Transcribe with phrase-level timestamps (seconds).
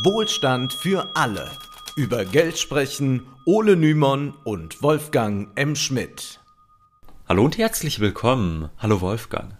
[0.00, 1.50] Wohlstand für alle.
[1.96, 5.76] Über Geld sprechen Ole Nymon und Wolfgang M.
[5.76, 6.40] Schmidt.
[7.28, 8.70] Hallo und herzlich willkommen.
[8.78, 9.52] Hallo Wolfgang.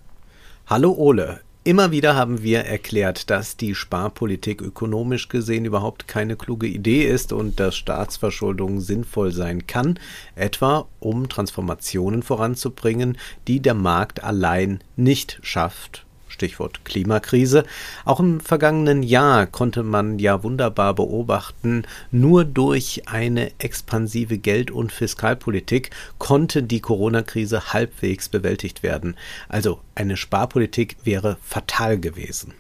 [0.67, 1.43] Hallo Ole.
[1.65, 7.35] Immer wieder haben wir erklärt, dass die Sparpolitik ökonomisch gesehen überhaupt keine kluge Idee ist
[7.35, 10.01] und dass Staatsverschuldung sinnvoll sein kann,
[10.35, 13.19] etwa um Transformationen voranzubringen,
[13.49, 16.07] die der Markt allein nicht schafft
[16.43, 17.63] Stichwort Klimakrise.
[18.05, 24.91] Auch im vergangenen Jahr konnte man ja wunderbar beobachten, nur durch eine expansive Geld- und
[24.91, 29.17] Fiskalpolitik konnte die Corona-Krise halbwegs bewältigt werden.
[29.49, 32.55] Also eine Sparpolitik wäre fatal gewesen.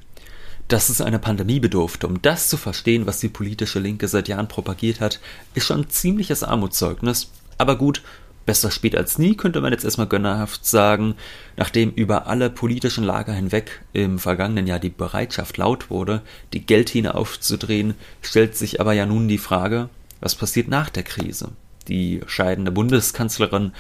[0.69, 4.47] Dass es eine Pandemie bedurfte, um das zu verstehen, was die politische Linke seit Jahren
[4.47, 5.19] propagiert hat,
[5.55, 7.33] ist schon ein ziemliches Armutszeugnis.
[7.59, 8.01] Aber gut,
[8.47, 11.15] besser spät als nie, könnte man jetzt erstmal gönnerhaft sagen.
[11.57, 17.15] Nachdem über alle politischen Lager hinweg im vergangenen Jahr die Bereitschaft laut wurde, die Geldhähne
[17.15, 19.89] aufzudrehen, stellt sich aber ja nun die Frage,
[20.21, 21.49] was passiert nach der Krise?
[21.89, 23.73] Die scheidende Bundeskanzlerin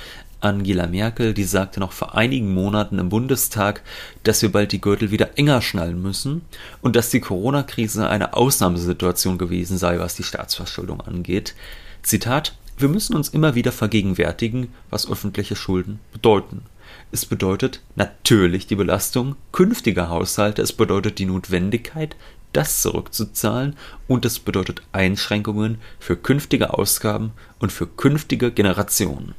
[0.42, 3.82] Angela Merkel, die sagte noch vor einigen Monaten im Bundestag,
[4.24, 6.42] dass wir bald die Gürtel wieder enger schnallen müssen
[6.80, 11.54] und dass die Corona-Krise eine Ausnahmesituation gewesen sei, was die Staatsverschuldung angeht.
[12.02, 16.62] Zitat, wir müssen uns immer wieder vergegenwärtigen, was öffentliche Schulden bedeuten.
[17.10, 22.16] Es bedeutet natürlich die Belastung künftiger Haushalte, es bedeutet die Notwendigkeit,
[22.52, 23.76] das zurückzuzahlen
[24.08, 29.34] und es bedeutet Einschränkungen für künftige Ausgaben und für künftige Generationen.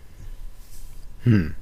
[1.23, 1.53] Hm.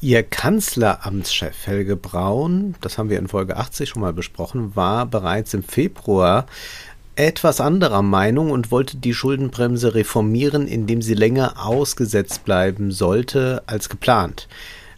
[0.00, 5.54] Ihr Kanzleramtschef Helge Braun, das haben wir in Folge 80 schon mal besprochen, war bereits
[5.54, 6.46] im Februar
[7.18, 13.88] etwas anderer Meinung und wollte die Schuldenbremse reformieren, indem sie länger ausgesetzt bleiben sollte als
[13.88, 14.46] geplant.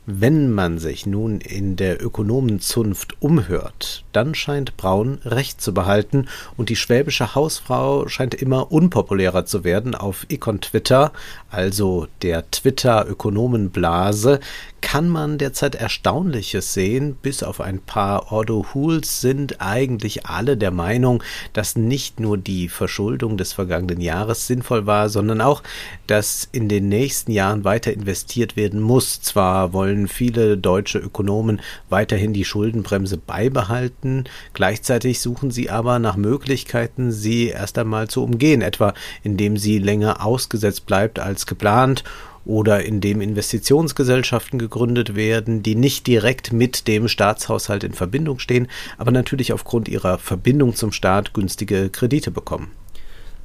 [0.06, 6.26] Wenn man sich nun in der Ökonomenzunft umhört, dann scheint Braun recht zu behalten
[6.56, 11.12] und die schwäbische Hausfrau scheint immer unpopulärer zu werden auf Econ Twitter,
[11.50, 14.40] also der Twitter-Ökonomenblase,
[14.80, 17.16] kann man derzeit Erstaunliches sehen.
[17.20, 22.68] Bis auf ein paar Ordo Hools sind eigentlich alle der Meinung, dass nicht nur die
[22.68, 25.62] Verschuldung des vergangenen Jahres sinnvoll war, sondern auch,
[26.06, 29.20] dass in den nächsten Jahren weiter investiert werden muss.
[29.20, 37.12] Zwar wollen viele deutsche Ökonomen weiterhin die Schuldenbremse beibehalten, gleichzeitig suchen sie aber nach Möglichkeiten,
[37.12, 42.04] sie erst einmal zu umgehen, etwa indem sie länger ausgesetzt bleibt als geplant
[42.44, 48.68] oder indem Investitionsgesellschaften gegründet werden, die nicht direkt mit dem Staatshaushalt in Verbindung stehen,
[48.98, 52.70] aber natürlich aufgrund ihrer Verbindung zum Staat günstige Kredite bekommen.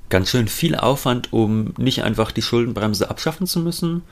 [0.10, 4.04] Ganz schön viel Aufwand, um nicht einfach die Schuldenbremse abschaffen zu müssen,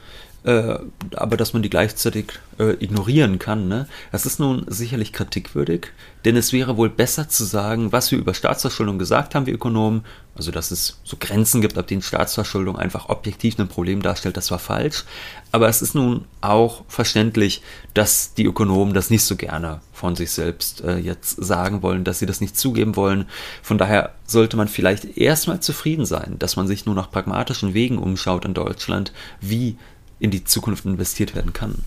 [0.43, 0.77] äh,
[1.15, 3.67] aber dass man die gleichzeitig äh, ignorieren kann.
[3.67, 3.87] Ne?
[4.11, 5.87] Das ist nun sicherlich kritikwürdig,
[6.25, 10.03] denn es wäre wohl besser zu sagen, was wir über Staatsverschuldung gesagt haben, wir Ökonomen,
[10.35, 14.51] also dass es so Grenzen gibt, ab denen Staatsverschuldung einfach objektiv ein Problem darstellt, das
[14.51, 15.05] war falsch.
[15.51, 17.61] Aber es ist nun auch verständlich,
[17.93, 22.19] dass die Ökonomen das nicht so gerne von sich selbst äh, jetzt sagen wollen, dass
[22.19, 23.25] sie das nicht zugeben wollen.
[23.61, 27.99] Von daher sollte man vielleicht erstmal zufrieden sein, dass man sich nur nach pragmatischen Wegen
[27.99, 29.77] umschaut in Deutschland, wie
[30.23, 31.83] in die Zukunft investiert werden kann.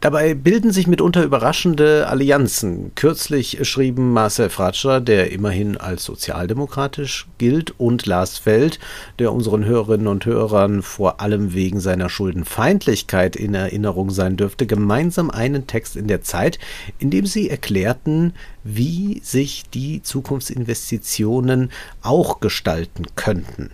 [0.00, 2.92] Dabei bilden sich mitunter überraschende Allianzen.
[2.94, 8.80] Kürzlich schrieben Marcel Fratscher, der immerhin als sozialdemokratisch gilt, und Lars Feld,
[9.18, 15.30] der unseren Hörerinnen und Hörern vor allem wegen seiner Schuldenfeindlichkeit in Erinnerung sein dürfte, gemeinsam
[15.30, 16.58] einen Text in der Zeit,
[16.98, 21.70] in dem sie erklärten, wie sich die Zukunftsinvestitionen
[22.02, 23.70] auch gestalten könnten.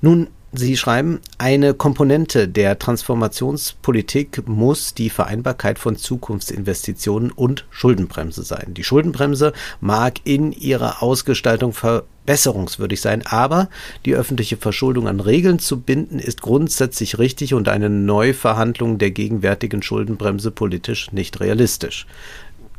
[0.00, 8.72] Nun Sie schreiben, eine Komponente der Transformationspolitik muss die Vereinbarkeit von Zukunftsinvestitionen und Schuldenbremse sein.
[8.72, 13.68] Die Schuldenbremse mag in ihrer Ausgestaltung verbesserungswürdig sein, aber
[14.06, 19.82] die öffentliche Verschuldung an Regeln zu binden ist grundsätzlich richtig und eine Neuverhandlung der gegenwärtigen
[19.82, 22.06] Schuldenbremse politisch nicht realistisch.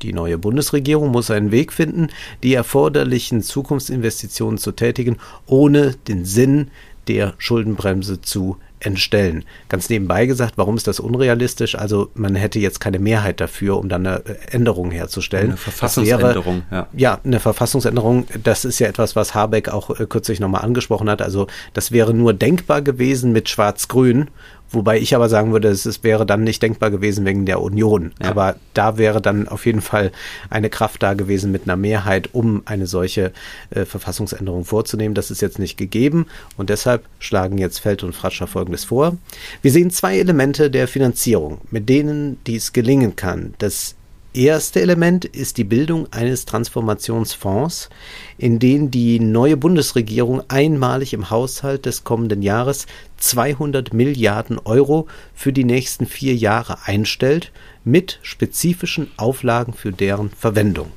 [0.01, 2.07] Die neue Bundesregierung muss einen Weg finden,
[2.41, 6.71] die erforderlichen Zukunftsinvestitionen zu tätigen, ohne den Sinn
[7.09, 9.43] der Schuldenbremse zu entstellen.
[9.67, 11.75] Ganz nebenbei gesagt, warum ist das unrealistisch?
[11.75, 15.47] Also man hätte jetzt keine Mehrheit dafür, um dann eine Änderung herzustellen.
[15.47, 17.13] Eine Verfassungsänderung, wäre, ja.
[17.13, 21.21] Ja, eine Verfassungsänderung, das ist ja etwas, was Habeck auch äh, kürzlich nochmal angesprochen hat.
[21.21, 24.29] Also das wäre nur denkbar gewesen mit Schwarz-Grün
[24.71, 28.11] Wobei ich aber sagen würde, es, es wäre dann nicht denkbar gewesen wegen der Union.
[28.21, 28.29] Ja.
[28.29, 30.11] Aber da wäre dann auf jeden Fall
[30.49, 33.31] eine Kraft da gewesen mit einer Mehrheit, um eine solche
[33.71, 35.15] äh, Verfassungsänderung vorzunehmen.
[35.15, 36.27] Das ist jetzt nicht gegeben
[36.57, 39.17] und deshalb schlagen jetzt Feld und Fratscher Folgendes vor.
[39.61, 43.53] Wir sehen zwei Elemente der Finanzierung, mit denen dies gelingen kann.
[43.57, 43.95] Das
[44.33, 47.89] erste Element ist die Bildung eines Transformationsfonds,
[48.37, 52.85] in den die neue Bundesregierung einmalig im Haushalt des kommenden Jahres
[53.17, 57.51] 200 Milliarden Euro für die nächsten vier Jahre einstellt,
[57.83, 60.91] mit spezifischen Auflagen für deren Verwendung.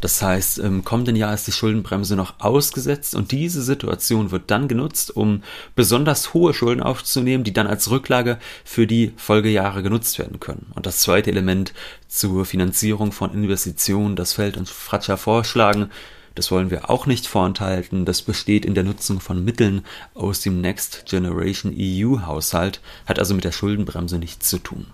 [0.00, 4.66] Das heißt, im kommenden Jahr ist die Schuldenbremse noch ausgesetzt und diese Situation wird dann
[4.66, 5.42] genutzt, um
[5.74, 10.72] besonders hohe Schulden aufzunehmen, die dann als Rücklage für die Folgejahre genutzt werden können.
[10.74, 11.74] Und das zweite Element
[12.08, 15.90] zur Finanzierung von Investitionen, das Feld und Fratscher vorschlagen,
[16.34, 18.04] das wollen wir auch nicht vorenthalten.
[18.04, 19.82] Das besteht in der Nutzung von Mitteln
[20.14, 24.86] aus dem Next Generation EU Haushalt, hat also mit der Schuldenbremse nichts zu tun.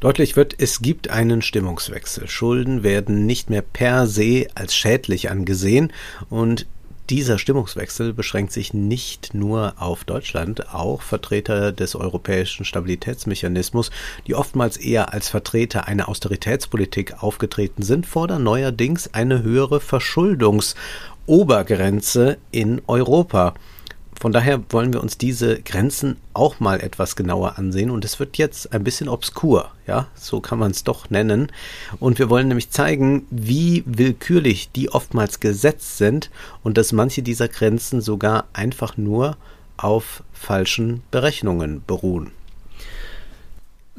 [0.00, 2.26] Deutlich wird, es gibt einen Stimmungswechsel.
[2.26, 5.92] Schulden werden nicht mehr per se als schädlich angesehen
[6.30, 6.66] und
[7.10, 13.90] dieser Stimmungswechsel beschränkt sich nicht nur auf Deutschland, auch Vertreter des europäischen Stabilitätsmechanismus,
[14.26, 22.80] die oftmals eher als Vertreter einer Austeritätspolitik aufgetreten sind, fordern neuerdings eine höhere Verschuldungsobergrenze in
[22.86, 23.52] Europa.
[24.18, 28.36] Von daher wollen wir uns diese Grenzen auch mal etwas genauer ansehen und es wird
[28.36, 31.50] jetzt ein bisschen obskur, ja, so kann man es doch nennen.
[32.00, 36.30] Und wir wollen nämlich zeigen, wie willkürlich die oftmals gesetzt sind
[36.62, 39.36] und dass manche dieser Grenzen sogar einfach nur
[39.78, 42.30] auf falschen Berechnungen beruhen.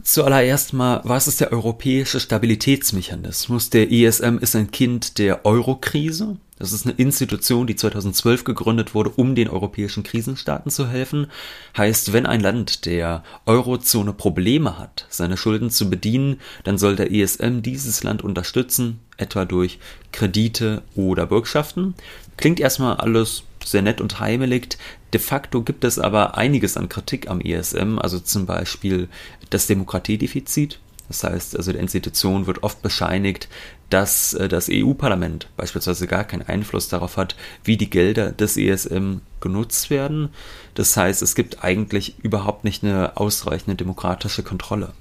[0.03, 3.69] Zuallererst mal, was ist der europäische Stabilitätsmechanismus?
[3.69, 6.37] Der ESM ist ein Kind der Eurokrise.
[6.57, 11.27] Das ist eine Institution, die 2012 gegründet wurde, um den europäischen Krisenstaaten zu helfen.
[11.75, 17.11] Heißt, wenn ein Land der Eurozone Probleme hat, seine Schulden zu bedienen, dann soll der
[17.11, 19.79] ESM dieses Land unterstützen, etwa durch
[20.11, 21.95] Kredite oder Bürgschaften.
[22.41, 24.77] Klingt erstmal alles sehr nett und heimelig.
[25.13, 29.09] De facto gibt es aber einiges an Kritik am ESM, also zum Beispiel
[29.51, 30.79] das Demokratiedefizit.
[31.07, 33.47] Das heißt, also der Institution wird oft bescheinigt,
[33.91, 39.17] dass äh, das EU-Parlament beispielsweise gar keinen Einfluss darauf hat, wie die Gelder des ESM
[39.39, 40.29] genutzt werden.
[40.73, 44.93] Das heißt, es gibt eigentlich überhaupt nicht eine ausreichende demokratische Kontrolle.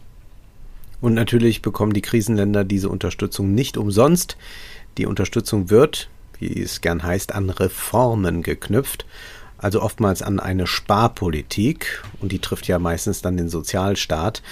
[1.00, 4.36] Und natürlich bekommen die Krisenländer diese Unterstützung nicht umsonst.
[4.98, 6.10] Die Unterstützung wird,
[6.40, 9.06] wie es gern heißt, an Reformen geknüpft,
[9.58, 14.42] also oftmals an eine Sparpolitik, und die trifft ja meistens dann den Sozialstaat.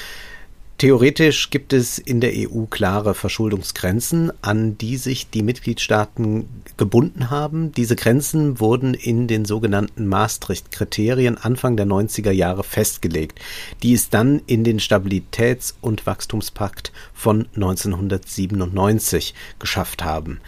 [0.79, 7.73] Theoretisch gibt es in der EU klare Verschuldungsgrenzen, an die sich die Mitgliedstaaten gebunden haben.
[7.73, 13.41] Diese Grenzen wurden in den sogenannten Maastricht-Kriterien Anfang der 90er Jahre festgelegt,
[13.83, 20.39] die es dann in den Stabilitäts- und Wachstumspakt von 1997 geschafft haben.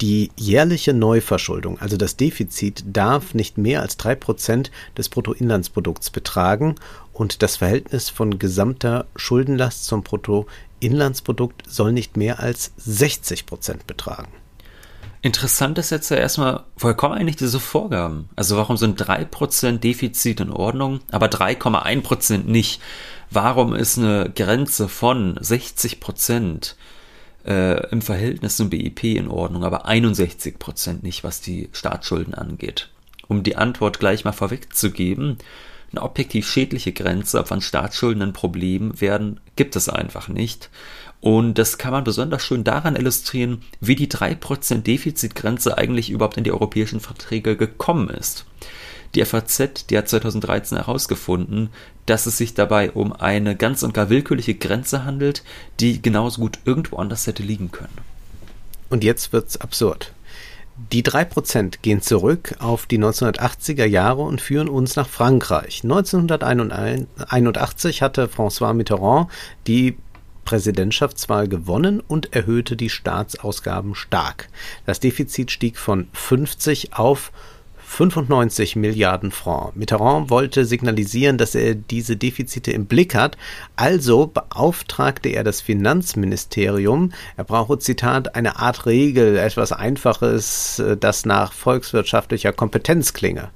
[0.00, 6.76] Die jährliche Neuverschuldung, also das Defizit, darf nicht mehr als drei Prozent des Bruttoinlandsprodukts betragen
[7.12, 14.28] und das Verhältnis von gesamter Schuldenlast zum Bruttoinlandsprodukt soll nicht mehr als 60 Prozent betragen.
[15.20, 18.30] Interessant ist jetzt ja erstmal, woher kommen eigentlich diese Vorgaben?
[18.36, 22.80] Also warum sind 3% Defizit in Ordnung, aber 3,1% nicht?
[23.30, 26.74] Warum ist eine Grenze von 60%
[27.46, 32.88] äh, im Verhältnis zum BIP in Ordnung, aber 61% nicht, was die Staatsschulden angeht?
[33.28, 35.38] Um die Antwort gleich mal vorwegzugeben,
[35.92, 40.70] eine objektiv schädliche Grenze, ab wann Staatsschulden ein Problem werden, gibt es einfach nicht.
[41.20, 46.44] Und das kann man besonders schön daran illustrieren, wie die 3% Defizitgrenze eigentlich überhaupt in
[46.44, 48.46] die europäischen Verträge gekommen ist.
[49.14, 51.70] Die FAZ, die hat 2013 herausgefunden,
[52.06, 55.42] dass es sich dabei um eine ganz und gar willkürliche Grenze handelt,
[55.80, 57.98] die genauso gut irgendwo anders hätte liegen können.
[58.88, 60.12] Und jetzt wird's absurd.
[60.92, 65.82] Die 3% gehen zurück auf die 1980er Jahre und führen uns nach Frankreich.
[65.82, 69.28] 1981 hatte François Mitterrand
[69.66, 69.98] die
[70.44, 74.48] Präsidentschaftswahl gewonnen und erhöhte die Staatsausgaben stark.
[74.86, 77.30] Das Defizit stieg von 50 auf
[77.90, 79.74] 95 Milliarden Francs.
[79.74, 83.36] Mitterrand wollte signalisieren, dass er diese Defizite im Blick hat,
[83.74, 91.52] also beauftragte er das Finanzministerium, er brauche, Zitat, eine Art Regel, etwas Einfaches, das nach
[91.52, 93.50] volkswirtschaftlicher Kompetenz klinge.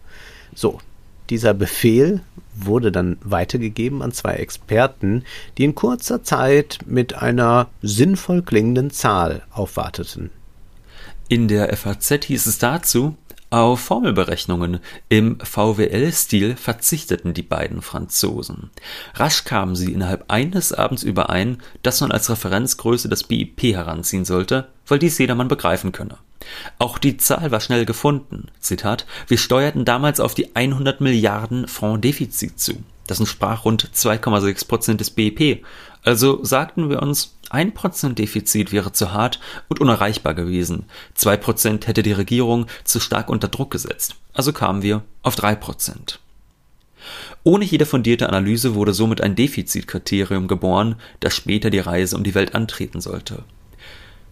[0.53, 0.81] So,
[1.31, 2.21] dieser Befehl
[2.57, 5.23] wurde dann weitergegeben an zwei Experten,
[5.59, 10.31] die in kurzer Zeit mit einer sinnvoll klingenden Zahl aufwarteten.
[11.29, 13.17] In der FAZ hieß es dazu,
[13.54, 18.70] auf Formelberechnungen im VWL-Stil verzichteten die beiden Franzosen.
[19.14, 24.66] Rasch kamen sie innerhalb eines Abends überein, dass man als Referenzgröße das BIP heranziehen sollte,
[24.88, 26.18] weil dies jedermann begreifen könne.
[26.80, 28.49] Auch die Zahl war schnell gefunden.
[28.58, 32.75] Zitat, wir steuerten damals auf die 100 Milliarden Franc Defizit zu.
[33.06, 35.64] Das entsprach rund 2,6 Prozent des BIP.
[36.04, 40.84] Also sagten wir uns, 1% Defizit wäre zu hart und unerreichbar gewesen.
[41.16, 44.16] 2% hätte die Regierung zu stark unter Druck gesetzt.
[44.34, 46.18] Also kamen wir auf 3%.
[47.42, 52.34] Ohne jede fundierte Analyse wurde somit ein Defizitkriterium geboren, das später die Reise um die
[52.34, 53.44] Welt antreten sollte.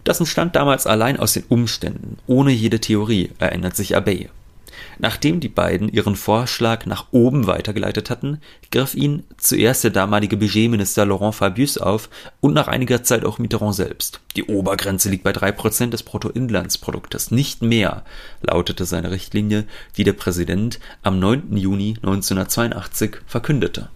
[0.03, 4.29] Das entstand damals allein aus den Umständen, ohne jede Theorie, erinnert sich Abbey.
[4.99, 8.39] Nachdem die beiden ihren Vorschlag nach oben weitergeleitet hatten,
[8.71, 12.09] griff ihn zuerst der damalige Budgetminister Laurent Fabius auf
[12.41, 14.21] und nach einiger Zeit auch Mitterrand selbst.
[14.35, 18.03] Die Obergrenze liegt bei 3% des Bruttoinlandsproduktes, nicht mehr,
[18.41, 19.65] lautete seine Richtlinie,
[19.97, 21.57] die der Präsident am 9.
[21.57, 23.89] Juni 1982 verkündete.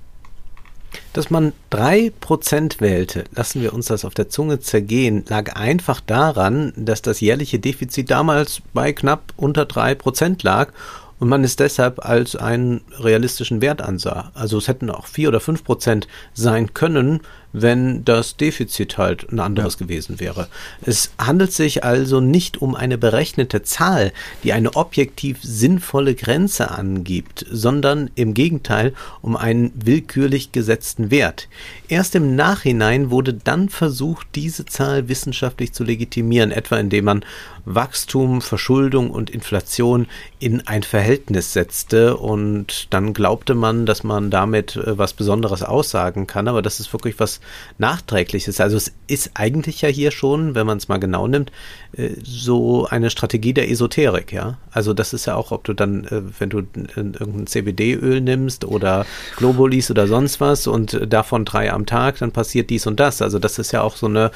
[1.13, 6.73] Dass man 3% wählte, lassen wir uns das auf der Zunge zergehen, lag einfach daran,
[6.75, 10.71] dass das jährliche Defizit damals bei knapp unter 3% lag
[11.19, 14.31] und man es deshalb als einen realistischen Wert ansah.
[14.35, 17.21] Also es hätten auch 4 oder 5% sein können,
[17.61, 19.85] wenn das Defizit halt ein anderes ja.
[19.85, 20.47] gewesen wäre.
[20.81, 24.11] Es handelt sich also nicht um eine berechnete Zahl,
[24.43, 31.47] die eine objektiv sinnvolle Grenze angibt, sondern im Gegenteil um einen willkürlich gesetzten Wert.
[31.87, 37.25] Erst im Nachhinein wurde dann versucht, diese Zahl wissenschaftlich zu legitimieren, etwa indem man
[37.67, 40.07] Wachstum, Verschuldung und Inflation
[40.39, 46.27] in ein Verhältnis setzte und dann glaubte man, dass man damit äh, was Besonderes aussagen
[46.27, 47.41] kann, aber das ist wirklich was
[47.77, 48.59] Nachträgliches.
[48.59, 51.51] Also es ist eigentlich ja hier schon, wenn man es mal genau nimmt,
[51.93, 54.57] äh, so eine Strategie der Esoterik, ja.
[54.71, 56.59] Also das ist ja auch, ob du dann, äh, wenn du
[56.95, 59.05] irgendein CBD-Öl nimmst oder
[59.37, 63.21] Globulis oder sonst was und davon drei am Tag, dann passiert dies und das.
[63.21, 64.31] Also das ist ja auch so eine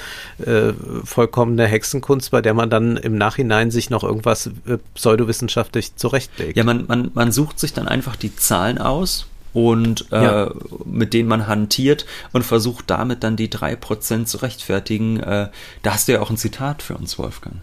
[0.45, 6.57] äh, vollkommene Hexenkunst, bei der man dann im Nachhinein sich noch irgendwas äh, pseudowissenschaftlich zurechtlegt.
[6.57, 10.51] Ja, man, man, man sucht sich dann einfach die Zahlen aus und äh, ja.
[10.85, 15.19] mit denen man hantiert und versucht damit dann die drei Prozent zu rechtfertigen.
[15.19, 15.49] Äh,
[15.83, 17.57] da hast du ja auch ein Zitat für uns, Wolfgang.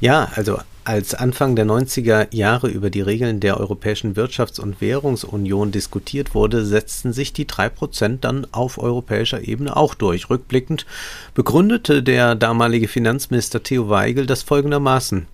[0.00, 5.72] Ja, also als Anfang der 90er Jahre über die Regeln der Europäischen Wirtschafts- und Währungsunion
[5.72, 10.28] diskutiert wurde, setzten sich die drei Prozent dann auf europäischer Ebene auch durch.
[10.28, 10.84] Rückblickend
[11.32, 15.26] begründete der damalige Finanzminister Theo Weigel das folgendermaßen.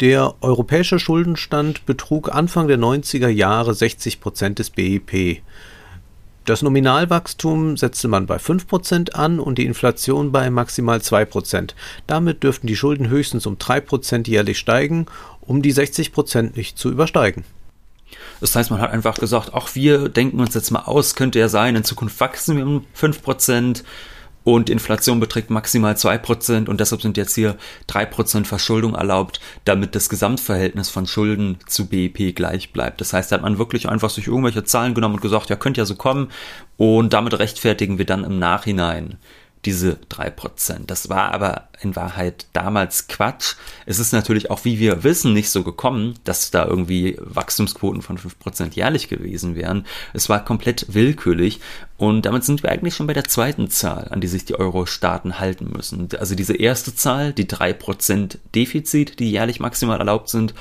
[0.00, 5.40] Der europäische Schuldenstand betrug Anfang der 90er Jahre 60 Prozent des BIP.
[6.44, 11.76] Das Nominalwachstum setzte man bei 5 Prozent an und die Inflation bei maximal 2 Prozent.
[12.08, 15.06] Damit dürften die Schulden höchstens um 3 Prozent jährlich steigen,
[15.40, 17.44] um die 60 Prozent nicht zu übersteigen.
[18.40, 21.48] Das heißt, man hat einfach gesagt, ach, wir denken uns jetzt mal aus, könnte ja
[21.48, 23.84] sein, in Zukunft wachsen wir um 5 Prozent
[24.44, 27.56] und Inflation beträgt maximal 2% und deshalb sind jetzt hier
[27.88, 33.00] 3% Verschuldung erlaubt, damit das Gesamtverhältnis von Schulden zu BIP gleich bleibt.
[33.00, 35.80] Das heißt, da hat man wirklich einfach sich irgendwelche Zahlen genommen und gesagt, ja, könnte
[35.80, 36.28] ja so kommen
[36.76, 39.18] und damit rechtfertigen wir dann im Nachhinein
[39.64, 40.90] diese drei Prozent.
[40.90, 43.54] Das war aber in Wahrheit damals Quatsch.
[43.86, 48.18] Es ist natürlich auch, wie wir wissen, nicht so gekommen, dass da irgendwie Wachstumsquoten von
[48.18, 49.86] fünf Prozent jährlich gewesen wären.
[50.12, 51.60] Es war komplett willkürlich
[51.96, 55.38] und damit sind wir eigentlich schon bei der zweiten Zahl, an die sich die Euro-Staaten
[55.38, 56.08] halten müssen.
[56.18, 60.54] Also diese erste Zahl, die drei Prozent Defizit, die jährlich maximal erlaubt sind,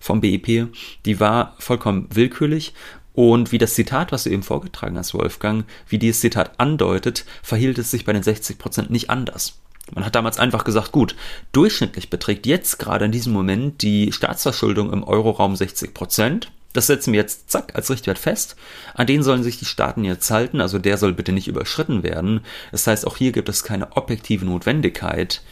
[0.00, 0.68] vom BIP,
[1.04, 2.72] die war vollkommen willkürlich
[3.18, 7.76] und wie das Zitat, was du eben vorgetragen hast, Wolfgang, wie dieses Zitat andeutet, verhielt
[7.78, 9.58] es sich bei den 60 Prozent nicht anders.
[9.92, 11.16] Man hat damals einfach gesagt, gut,
[11.50, 16.52] durchschnittlich beträgt jetzt gerade in diesem Moment die Staatsverschuldung im Euroraum 60 Prozent.
[16.74, 18.54] Das setzen wir jetzt zack als Richtwert fest.
[18.94, 22.42] An den sollen sich die Staaten jetzt halten, also der soll bitte nicht überschritten werden.
[22.70, 25.42] Das heißt, auch hier gibt es keine objektive Notwendigkeit.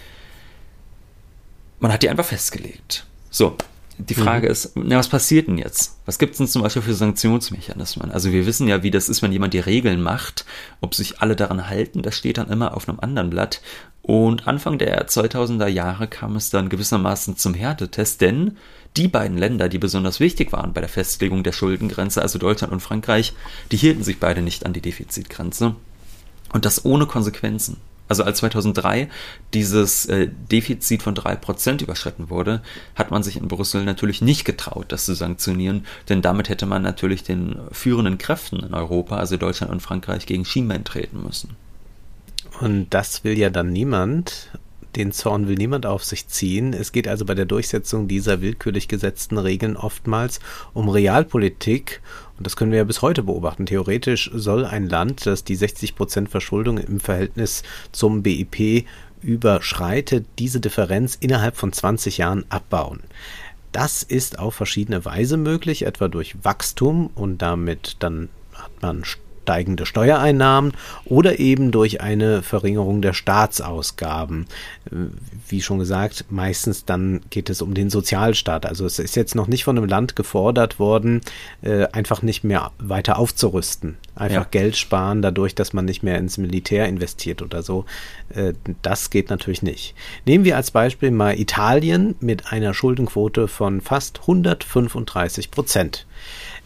[1.80, 3.06] Man hat die einfach festgelegt.
[3.28, 3.56] So,
[3.98, 4.52] die Frage mhm.
[4.52, 5.96] ist, na, was passiert denn jetzt?
[6.04, 8.10] Was gibt es denn zum Beispiel für Sanktionsmechanismen?
[8.10, 10.44] Also wir wissen ja, wie das ist, wenn jemand die Regeln macht.
[10.80, 13.62] Ob sich alle daran halten, das steht dann immer auf einem anderen Blatt.
[14.02, 18.56] Und Anfang der 2000er Jahre kam es dann gewissermaßen zum Härtetest, denn
[18.96, 22.80] die beiden Länder, die besonders wichtig waren bei der Festlegung der Schuldengrenze, also Deutschland und
[22.80, 23.34] Frankreich,
[23.72, 25.74] die hielten sich beide nicht an die Defizitgrenze.
[26.52, 27.78] Und das ohne Konsequenzen.
[28.08, 29.08] Also als 2003
[29.52, 32.62] dieses äh, Defizit von 3% überschritten wurde,
[32.94, 36.82] hat man sich in Brüssel natürlich nicht getraut, das zu sanktionieren, denn damit hätte man
[36.82, 41.56] natürlich den führenden Kräften in Europa, also Deutschland und Frankreich, gegen Schienbein treten müssen.
[42.60, 44.50] Und das will ja dann niemand.
[44.94, 46.72] Den Zorn will niemand auf sich ziehen.
[46.72, 50.40] Es geht also bei der Durchsetzung dieser willkürlich gesetzten Regeln oftmals
[50.72, 52.00] um Realpolitik
[52.38, 53.66] und das können wir ja bis heute beobachten.
[53.66, 57.62] Theoretisch soll ein Land, das die 60% Verschuldung im Verhältnis
[57.92, 58.86] zum BIP
[59.22, 63.00] überschreitet, diese Differenz innerhalb von 20 Jahren abbauen.
[63.72, 69.04] Das ist auf verschiedene Weise möglich, etwa durch Wachstum und damit dann hat man
[69.46, 70.72] steigende Steuereinnahmen
[71.04, 74.46] oder eben durch eine Verringerung der Staatsausgaben.
[74.90, 74.96] Äh,
[75.48, 78.66] wie schon gesagt, meistens dann geht es um den Sozialstaat.
[78.66, 81.20] Also es ist jetzt noch nicht von einem Land gefordert worden,
[81.62, 83.96] äh, einfach nicht mehr weiter aufzurüsten.
[84.16, 84.48] Einfach ja.
[84.50, 87.84] Geld sparen dadurch, dass man nicht mehr ins Militär investiert oder so.
[88.30, 89.94] Äh, das geht natürlich nicht.
[90.24, 96.04] Nehmen wir als Beispiel mal Italien mit einer Schuldenquote von fast 135 Prozent.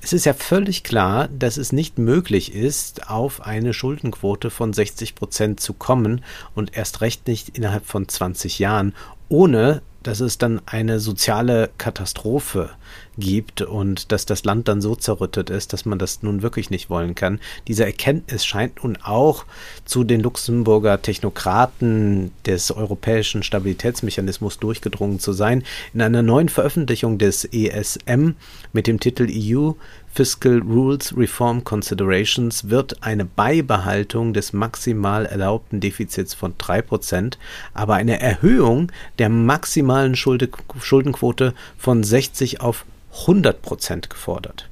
[0.03, 5.15] Es ist ja völlig klar, dass es nicht möglich ist, auf eine Schuldenquote von 60
[5.15, 8.95] Prozent zu kommen und erst recht nicht innerhalb von 20 Jahren,
[9.29, 12.71] ohne dass es dann eine soziale Katastrophe
[13.19, 16.91] gibt und dass das Land dann so zerrüttet ist, dass man das nun wirklich nicht
[16.91, 17.39] wollen kann.
[17.69, 19.45] Diese Erkenntnis scheint nun auch
[19.85, 25.63] zu den Luxemburger Technokraten des europäischen Stabilitätsmechanismus durchgedrungen zu sein.
[25.93, 28.31] In einer neuen Veröffentlichung des ESM
[28.73, 29.73] mit dem Titel EU
[30.13, 37.35] Fiscal Rules Reform Considerations wird eine Beibehaltung des maximal erlaubten Defizits von 3%,
[37.75, 42.85] aber eine Erhöhung der maximalen Schuldenquote von 60 auf
[43.27, 44.70] 100% gefordert.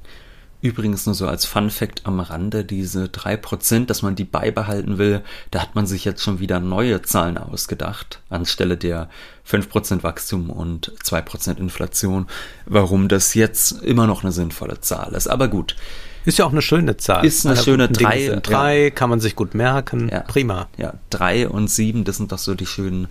[0.61, 5.21] Übrigens nur so als Fun Fact am Rande, diese 3%, dass man die beibehalten will,
[5.51, 9.09] da hat man sich jetzt schon wieder neue Zahlen ausgedacht, anstelle der
[9.49, 12.27] 5% Wachstum und 2% Inflation,
[12.65, 15.27] warum das jetzt immer noch eine sinnvolle Zahl ist.
[15.27, 15.77] Aber gut.
[16.25, 17.25] Ist ja auch eine schöne Zahl.
[17.25, 18.41] Ist eine schöne 3.
[18.43, 18.89] 3 ja.
[18.89, 20.09] kann man sich gut merken.
[20.09, 20.19] Ja.
[20.21, 20.67] Prima.
[20.77, 23.07] Ja, 3 und 7, das sind doch so die schönen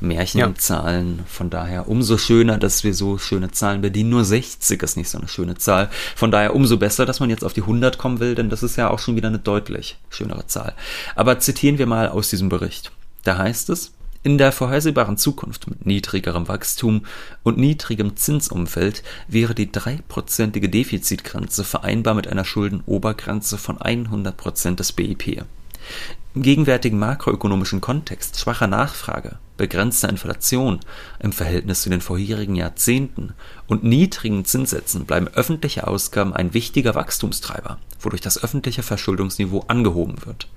[0.00, 1.18] Märchenzahlen.
[1.18, 1.24] Ja.
[1.26, 4.10] Von daher umso schöner, dass wir so schöne Zahlen bedienen.
[4.10, 5.90] Nur 60 ist nicht so eine schöne Zahl.
[6.16, 8.76] Von daher umso besser, dass man jetzt auf die 100 kommen will, denn das ist
[8.76, 10.74] ja auch schon wieder eine deutlich schönere Zahl.
[11.14, 12.92] Aber zitieren wir mal aus diesem Bericht.
[13.24, 13.92] Da heißt es,
[14.24, 17.06] in der vorhersehbaren Zukunft mit niedrigerem Wachstum
[17.44, 24.92] und niedrigem Zinsumfeld wäre die dreiprozentige Defizitgrenze vereinbar mit einer Schuldenobergrenze von 100 Prozent des
[24.92, 25.44] BIP.
[26.34, 30.80] Im gegenwärtigen makroökonomischen Kontext schwacher Nachfrage, begrenzter Inflation
[31.20, 33.32] im Verhältnis zu den vorherigen Jahrzehnten
[33.66, 40.48] und niedrigen Zinssätzen bleiben öffentliche Ausgaben ein wichtiger Wachstumstreiber, wodurch das öffentliche Verschuldungsniveau angehoben wird.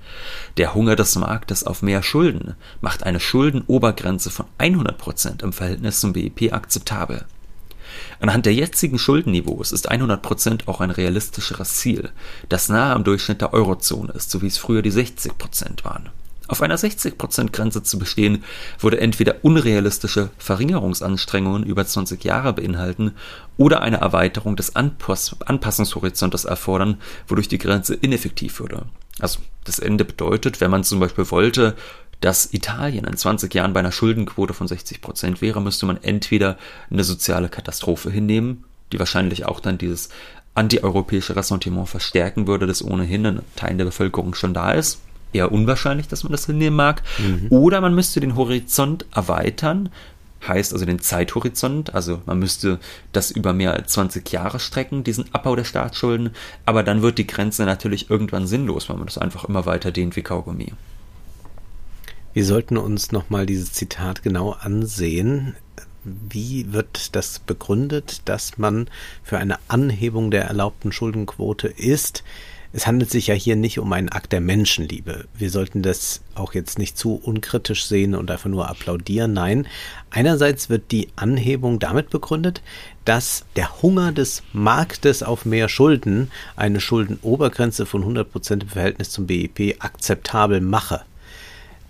[0.58, 6.02] Der Hunger des Marktes auf mehr Schulden macht eine Schuldenobergrenze von 100 Prozent im Verhältnis
[6.02, 7.26] zum BIP akzeptabel
[8.22, 12.12] Anhand der jetzigen Schuldenniveaus ist 100% auch ein realistischeres Ziel,
[12.50, 16.10] das nahe am Durchschnitt der Eurozone ist, so wie es früher die 60% waren.
[16.48, 18.44] Auf einer 60%-Grenze zu bestehen,
[18.80, 23.14] würde entweder unrealistische Verringerungsanstrengungen über 20 Jahre beinhalten
[23.58, 28.84] oder eine Erweiterung des Anpass Anpassungshorizontes erfordern, wodurch die Grenze ineffektiv würde.
[29.20, 31.76] Also das Ende bedeutet, wenn man zum Beispiel wollte,
[32.22, 36.58] dass Italien in 20 Jahren bei einer Schuldenquote von 60 Prozent wäre, müsste man entweder
[36.90, 40.10] eine soziale Katastrophe hinnehmen, die wahrscheinlich auch dann dieses
[40.54, 45.00] antieuropäische Ressentiment verstärken würde, das ohnehin in Teilen der Bevölkerung schon da ist.
[45.34, 47.02] Eher unwahrscheinlich, dass man das hinnehmen mag.
[47.18, 47.48] Mhm.
[47.50, 49.90] Oder man müsste den Horizont erweitern,
[50.48, 52.80] heißt also den Zeithorizont, also man müsste
[53.14, 56.32] das über mehr als 20 Jahre strecken, diesen Abbau der Staatsschulden,
[56.66, 60.16] aber dann wird die Grenze natürlich irgendwann sinnlos, weil man das einfach immer weiter dehnt
[60.16, 60.74] wie Kaugummi.
[62.34, 65.58] Wir sollten uns nochmal dieses Zitat genau ansehen.
[66.06, 68.88] Wie wird das begründet, dass man
[69.22, 72.24] für eine Anhebung der erlaubten Schuldenquote ist?
[72.72, 75.26] Es handelt sich ja hier nicht um einen Akt der Menschenliebe.
[75.38, 79.34] Wir sollten das auch jetzt nicht zu unkritisch sehen und einfach nur applaudieren.
[79.34, 79.68] Nein,
[80.10, 82.62] einerseits wird die Anhebung damit begründet,
[83.04, 89.10] dass der Hunger des Marktes auf mehr Schulden eine Schuldenobergrenze von 100 Prozent im Verhältnis
[89.10, 91.02] zum BIP akzeptabel mache.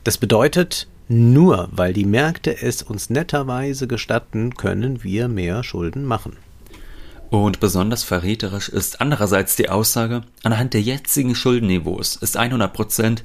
[0.04, 6.38] Das bedeutet, nur weil die Märkte es uns netterweise gestatten, können wir mehr Schulden machen.
[7.30, 13.20] Und besonders verräterisch ist andererseits die Aussage, anhand der jetzigen Schuldenniveaus ist 100%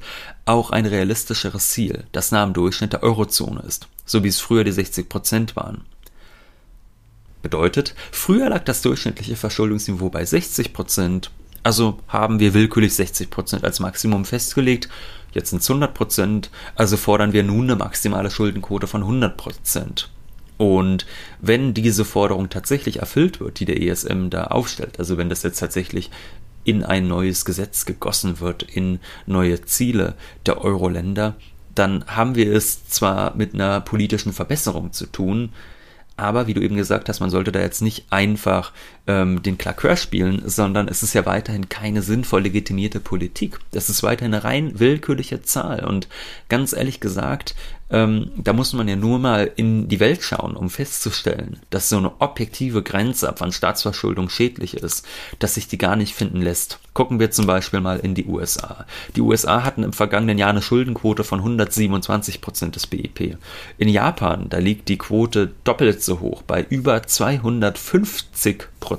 [0.45, 4.63] auch ein realistischeres Ziel, das nah am Durchschnitt der Eurozone ist, so wie es früher
[4.63, 5.81] die 60% waren.
[7.41, 11.29] Bedeutet, früher lag das durchschnittliche Verschuldungsniveau bei 60%,
[11.63, 14.87] also haben wir willkürlich 60% als Maximum festgelegt
[15.37, 20.09] Jetzt sind es 100 Prozent, also fordern wir nun eine maximale Schuldenquote von 100 Prozent.
[20.57, 21.05] Und
[21.39, 25.59] wenn diese Forderung tatsächlich erfüllt wird, die der ESM da aufstellt, also wenn das jetzt
[25.59, 26.09] tatsächlich
[26.63, 30.15] in ein neues Gesetz gegossen wird, in neue Ziele
[30.47, 31.35] der Euro-Länder,
[31.75, 35.51] dann haben wir es zwar mit einer politischen Verbesserung zu tun,
[36.15, 38.73] aber wie du eben gesagt hast, man sollte da jetzt nicht einfach
[39.07, 43.59] ähm, den Klakör spielen, sondern es ist ja weiterhin keine sinnvoll legitimierte Politik.
[43.71, 45.85] Das ist weiterhin eine rein willkürliche Zahl.
[45.85, 46.07] Und
[46.49, 47.55] ganz ehrlich gesagt,
[47.89, 51.97] ähm, da muss man ja nur mal in die Welt schauen, um festzustellen, dass so
[51.97, 55.05] eine objektive Grenze, ab wann Staatsverschuldung schädlich ist,
[55.39, 56.79] dass sich die gar nicht finden lässt.
[56.93, 58.85] Gucken wir zum Beispiel mal in die USA.
[59.15, 63.37] Die USA hatten im vergangenen Jahr eine Schuldenquote von 127 Prozent des BIP.
[63.77, 68.96] In Japan, da liegt die Quote doppelt so hoch, bei über 250 Prozent.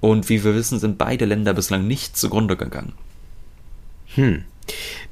[0.00, 2.92] Und wie wir wissen, sind beide Länder bislang nicht zugrunde gegangen.
[4.14, 4.44] Hm.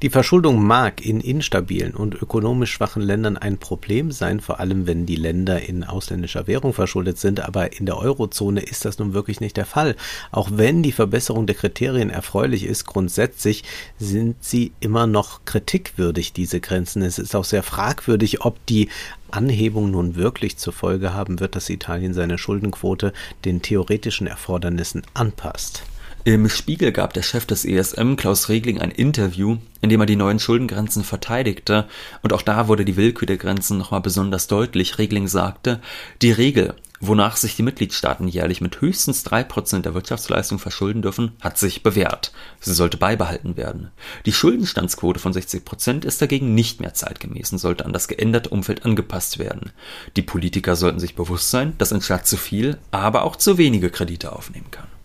[0.01, 5.05] Die Verschuldung mag in instabilen und ökonomisch schwachen Ländern ein Problem sein, vor allem wenn
[5.05, 9.41] die Länder in ausländischer Währung verschuldet sind, aber in der Eurozone ist das nun wirklich
[9.41, 9.95] nicht der Fall.
[10.31, 13.63] Auch wenn die Verbesserung der Kriterien erfreulich ist, grundsätzlich
[13.97, 17.01] sind sie immer noch kritikwürdig, diese Grenzen.
[17.01, 18.87] Es ist auch sehr fragwürdig, ob die
[19.31, 23.13] Anhebung nun wirklich zur Folge haben wird, dass Italien seine Schuldenquote
[23.45, 25.83] den theoretischen Erfordernissen anpasst.
[26.25, 30.17] Im Spiegel gab der Chef des ESM, Klaus Regling, ein Interview, in dem er die
[30.17, 31.87] neuen Schuldengrenzen verteidigte,
[32.21, 34.97] und auch da wurde die Willkür der Grenzen nochmal besonders deutlich.
[34.97, 35.79] Regling sagte,
[36.21, 41.31] die Regel, wonach sich die Mitgliedstaaten jährlich mit höchstens drei Prozent der Wirtschaftsleistung verschulden dürfen,
[41.39, 42.33] hat sich bewährt.
[42.59, 43.89] Sie sollte beibehalten werden.
[44.25, 48.49] Die Schuldenstandsquote von 60 Prozent ist dagegen nicht mehr zeitgemäß und sollte an das geänderte
[48.49, 49.71] Umfeld angepasst werden.
[50.17, 53.89] Die Politiker sollten sich bewusst sein, dass ein Staat zu viel, aber auch zu wenige
[53.89, 54.98] Kredite aufnehmen kann.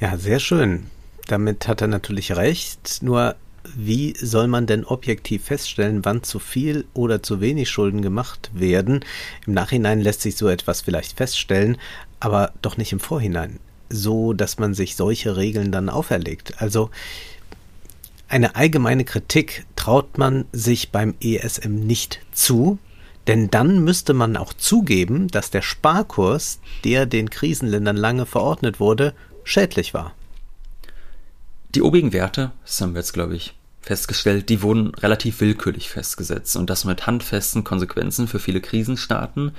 [0.00, 0.86] Ja, sehr schön.
[1.26, 3.02] Damit hat er natürlich recht.
[3.02, 3.34] Nur
[3.76, 9.04] wie soll man denn objektiv feststellen, wann zu viel oder zu wenig Schulden gemacht werden?
[9.46, 11.78] Im Nachhinein lässt sich so etwas vielleicht feststellen,
[12.20, 13.58] aber doch nicht im Vorhinein,
[13.90, 16.62] so dass man sich solche Regeln dann auferlegt.
[16.62, 16.90] Also
[18.28, 22.78] eine allgemeine Kritik traut man sich beim ESM nicht zu,
[23.26, 29.12] denn dann müsste man auch zugeben, dass der Sparkurs, der den Krisenländern lange verordnet wurde,
[29.48, 30.14] schädlich war.
[31.74, 36.56] Die obigen Werte, das haben wir jetzt, glaube ich, festgestellt, die wurden relativ willkürlich festgesetzt
[36.56, 39.54] und das mit handfesten Konsequenzen für viele Krisenstaaten,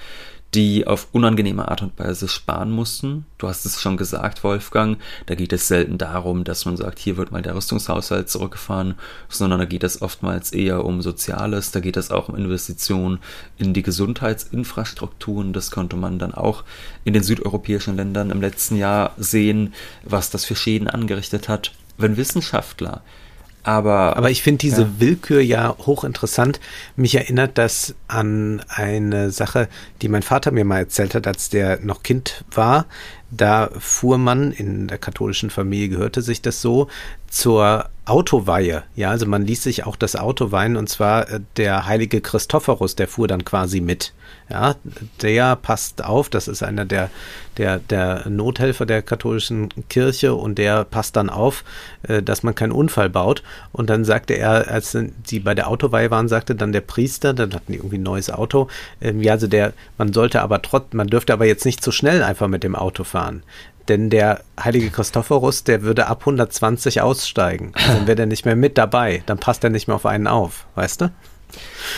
[0.56, 3.26] die auf unangenehme Art und Weise sparen mussten.
[3.38, 7.18] Du hast es schon gesagt, Wolfgang, da geht es selten darum, dass man sagt, hier
[7.18, 8.96] wird mal der Rüstungshaushalt zurückgefahren,
[9.28, 13.20] sondern da geht es oftmals eher um Soziales, da geht es auch um Investitionen
[13.58, 15.54] in die Gesundheitsinfrastrukturen.
[15.54, 16.64] Das konnte man dann auch
[17.04, 21.74] in den südeuropäischen Ländern im letzten Jahr sehen, was das für Schäden angerichtet hat.
[21.98, 23.04] Wenn Wissenschaftler
[23.70, 24.90] aber, aber ich finde diese ja.
[24.98, 26.60] Willkür ja hochinteressant.
[26.96, 29.70] Mich erinnert das an eine Sache,
[30.02, 32.88] die mein Vater mir mal erzählt hat, als der noch Kind war.
[33.32, 36.88] Da fuhr man, in der katholischen Familie gehörte sich das so,
[37.30, 38.84] zur Autoweihe.
[38.96, 42.96] Ja, also man ließ sich auch das Auto weihen und zwar äh, der heilige Christophorus,
[42.96, 44.13] der fuhr dann quasi mit.
[44.50, 44.76] Ja,
[45.22, 47.12] der passt auf, das ist einer der,
[47.58, 51.63] der, der Nothelfer der katholischen Kirche und der passt dann auf,
[52.04, 53.44] äh, dass man keinen Unfall baut.
[53.72, 57.54] Und dann sagte er, als sie bei der Autoweihe waren, sagte dann der Priester, dann
[57.54, 58.70] hatten die irgendwie ein neues Auto,
[59.02, 62.24] ähm, ja, also der, man sollte aber trotz, man dürfte aber jetzt nicht zu schnell
[62.24, 63.44] einfach mit dem Auto fahren
[63.89, 67.71] denn der heilige Christophorus, der würde ab 120 aussteigen.
[67.73, 69.23] Also dann wäre der nicht mehr mit dabei.
[69.25, 71.12] Dann passt er nicht mehr auf einen auf, weißt du?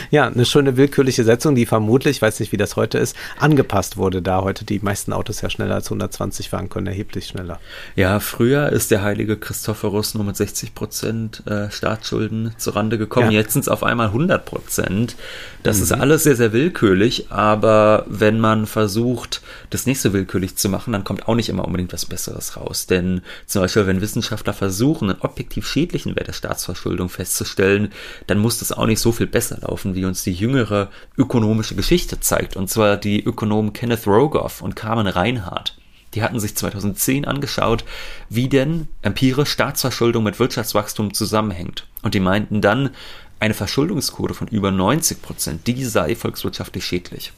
[0.09, 4.21] Ja, eine schöne willkürliche Setzung, die vermutlich, weiß nicht, wie das heute ist, angepasst wurde,
[4.21, 7.59] da heute die meisten Autos ja schneller als 120 fahren können, erheblich schneller.
[7.95, 13.31] Ja, früher ist der heilige Christophorus nur mit 60 Prozent äh, Staatsschulden zurande gekommen.
[13.31, 13.39] Ja.
[13.39, 15.15] Jetzt sind es auf einmal 100 Prozent.
[15.63, 15.83] Das mhm.
[15.83, 21.03] ist alles sehr, sehr willkürlich, aber wenn man versucht, das nächste willkürlich zu machen, dann
[21.03, 22.87] kommt auch nicht immer unbedingt was Besseres raus.
[22.87, 27.91] Denn zum Beispiel, wenn Wissenschaftler versuchen, einen objektiv schädlichen Wert der Staatsverschuldung festzustellen,
[28.27, 32.19] dann muss das auch nicht so viel besser laufen, wie uns die jüngere ökonomische Geschichte
[32.19, 32.55] zeigt.
[32.55, 35.77] Und zwar die Ökonomen Kenneth Rogoff und Carmen Reinhardt.
[36.13, 37.85] Die hatten sich 2010 angeschaut,
[38.29, 41.87] wie denn empirisch Staatsverschuldung mit Wirtschaftswachstum zusammenhängt.
[42.01, 42.91] Und die meinten dann,
[43.39, 47.33] eine Verschuldungsquote von über 90 Prozent, die sei volkswirtschaftlich schädlich.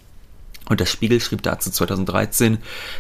[0.69, 2.58] Und der Spiegel schrieb dazu 2013,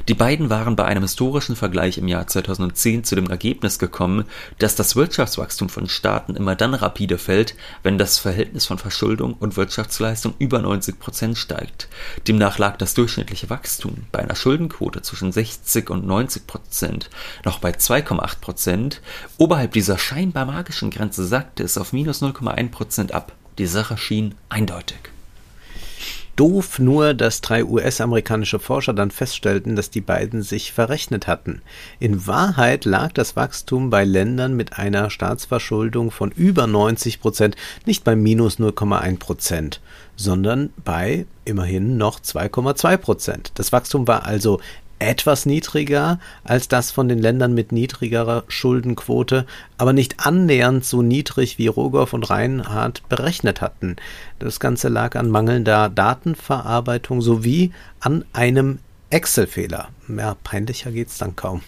[0.09, 4.25] die beiden waren bei einem historischen Vergleich im Jahr 2010 zu dem Ergebnis gekommen,
[4.59, 9.55] dass das Wirtschaftswachstum von Staaten immer dann rapide fällt, wenn das Verhältnis von Verschuldung und
[9.55, 11.87] Wirtschaftsleistung über 90 Prozent steigt.
[12.27, 17.09] Demnach lag das durchschnittliche Wachstum bei einer Schuldenquote zwischen 60 und 90 Prozent
[17.45, 19.01] noch bei 2,8 Prozent.
[19.37, 23.31] Oberhalb dieser scheinbar magischen Grenze sackte es auf minus 0,1 Prozent ab.
[23.57, 24.97] Die Sache schien eindeutig.
[26.35, 31.61] Doof nur, dass drei US-amerikanische Forscher dann feststellten, dass die beiden sich verrechnet hatten.
[31.99, 38.03] In Wahrheit lag das Wachstum bei Ländern mit einer Staatsverschuldung von über 90 Prozent nicht
[38.03, 39.79] bei minus 0,1 Prozent,
[40.15, 43.51] sondern bei immerhin noch 2,2 Prozent.
[43.55, 44.59] Das Wachstum war also
[45.03, 49.45] etwas niedriger als das von den Ländern mit niedrigerer Schuldenquote,
[49.77, 53.95] aber nicht annähernd so niedrig wie Rogoff und Reinhardt berechnet hatten.
[54.39, 59.89] Das Ganze lag an mangelnder Datenverarbeitung sowie an einem Excel-Fehler.
[60.07, 61.61] Mehr peinlicher geht's dann kaum.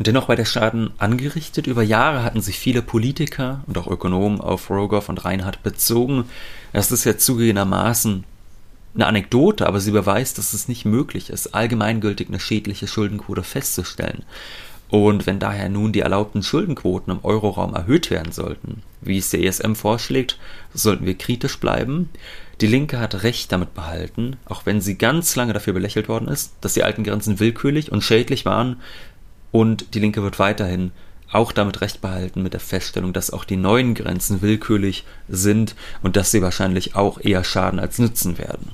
[0.00, 1.66] Und dennoch war der Schaden angerichtet.
[1.66, 6.24] Über Jahre hatten sich viele Politiker und auch Ökonomen auf Rogoff und Reinhardt bezogen.
[6.72, 8.24] Das ist ja zugegebenermaßen
[8.94, 14.24] eine Anekdote, aber sie beweist, dass es nicht möglich ist, allgemeingültig eine schädliche Schuldenquote festzustellen.
[14.88, 19.44] Und wenn daher nun die erlaubten Schuldenquoten im Euroraum erhöht werden sollten, wie es der
[19.44, 20.38] ESM vorschlägt,
[20.74, 22.08] sollten wir kritisch bleiben.
[22.60, 26.54] Die Linke hat Recht damit behalten, auch wenn sie ganz lange dafür belächelt worden ist,
[26.60, 28.80] dass die alten Grenzen willkürlich und schädlich waren,
[29.52, 30.92] und die Linke wird weiterhin
[31.32, 36.16] auch damit recht behalten mit der Feststellung, dass auch die neuen Grenzen willkürlich sind und
[36.16, 38.72] dass sie wahrscheinlich auch eher schaden als nützen werden.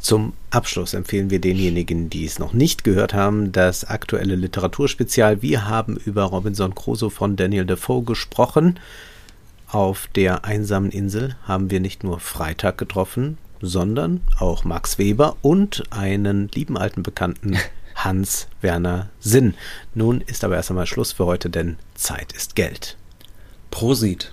[0.00, 5.42] Zum Abschluss empfehlen wir denjenigen, die es noch nicht gehört haben, das aktuelle Literaturspezial.
[5.42, 8.78] Wir haben über Robinson Crusoe von Daniel Defoe gesprochen.
[9.66, 15.82] Auf der einsamen Insel haben wir nicht nur Freitag getroffen, sondern auch Max Weber und
[15.90, 17.58] einen lieben alten Bekannten
[17.96, 19.54] Hans-Werner Sinn.
[19.94, 22.96] Nun ist aber erst einmal Schluss für heute, denn Zeit ist Geld.
[23.70, 24.32] Prosit.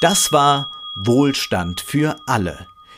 [0.00, 2.66] Das war Wohlstand für alle.